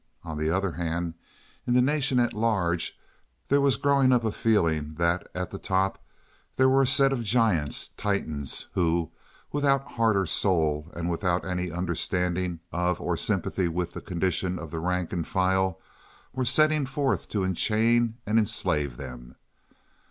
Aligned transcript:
On 0.23 0.39
the 0.39 0.49
other 0.49 0.71
hand, 0.71 1.13
in 1.67 1.75
the 1.75 1.79
nation 1.79 2.19
at 2.19 2.33
large 2.33 2.97
there 3.49 3.61
was 3.61 3.77
growing 3.77 4.11
up 4.11 4.23
a 4.23 4.31
feeling 4.31 4.95
that 4.95 5.27
at 5.35 5.51
the 5.51 5.59
top 5.59 6.03
there 6.55 6.67
were 6.67 6.81
a 6.81 6.87
set 6.87 7.13
of 7.13 7.23
giants—Titans—who, 7.23 9.11
without 9.51 9.89
heart 9.91 10.17
or 10.17 10.25
soul, 10.25 10.91
and 10.95 11.07
without 11.07 11.45
any 11.45 11.69
understanding 11.71 12.61
of 12.71 12.99
or 12.99 13.15
sympathy 13.15 13.67
with 13.67 13.93
the 13.93 14.01
condition 14.01 14.57
of 14.57 14.71
the 14.71 14.79
rank 14.79 15.13
and 15.13 15.27
file, 15.27 15.79
were 16.33 16.45
setting 16.45 16.87
forth 16.87 17.29
to 17.29 17.43
enchain 17.43 18.15
and 18.25 18.39
enslave 18.39 18.97
them. 18.97 19.35